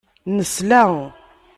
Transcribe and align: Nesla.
Nesla. 0.35 0.83